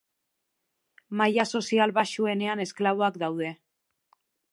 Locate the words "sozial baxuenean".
1.51-2.63